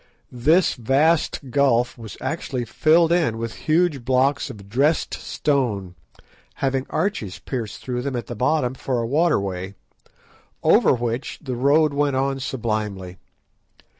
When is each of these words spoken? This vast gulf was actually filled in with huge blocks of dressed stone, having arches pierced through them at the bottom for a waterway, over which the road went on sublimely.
This 0.31 0.73
vast 0.73 1.51
gulf 1.51 1.95
was 1.95 2.17
actually 2.19 2.65
filled 2.65 3.11
in 3.11 3.37
with 3.37 3.53
huge 3.69 4.03
blocks 4.03 4.49
of 4.49 4.67
dressed 4.67 5.13
stone, 5.13 5.93
having 6.55 6.87
arches 6.89 7.37
pierced 7.37 7.83
through 7.83 8.01
them 8.01 8.15
at 8.15 8.25
the 8.25 8.33
bottom 8.35 8.73
for 8.73 8.99
a 8.99 9.05
waterway, 9.05 9.75
over 10.63 10.93
which 10.95 11.37
the 11.39 11.55
road 11.55 11.93
went 11.93 12.15
on 12.15 12.39
sublimely. 12.39 13.17